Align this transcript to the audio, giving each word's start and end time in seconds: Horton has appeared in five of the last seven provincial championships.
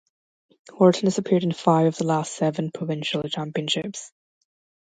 Horton 0.73 1.03
has 1.03 1.19
appeared 1.19 1.43
in 1.43 1.51
five 1.51 1.85
of 1.85 1.95
the 1.97 2.05
last 2.07 2.33
seven 2.35 2.71
provincial 2.71 3.21
championships. 3.29 4.11